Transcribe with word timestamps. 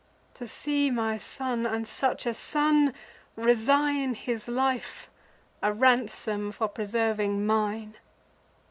To 0.33 0.47
see 0.47 0.89
my 0.89 1.17
son, 1.17 1.67
and 1.67 1.87
such 1.87 2.25
a 2.25 2.33
son, 2.33 2.91
resign 3.35 4.15
His 4.15 4.47
life, 4.47 5.11
a 5.61 5.71
ransom 5.71 6.51
for 6.51 6.67
preserving 6.67 7.45
mine! 7.45 7.93